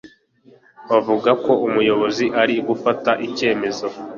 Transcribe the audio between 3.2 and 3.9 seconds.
icyemezo.